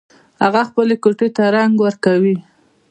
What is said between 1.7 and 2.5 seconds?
ورکوي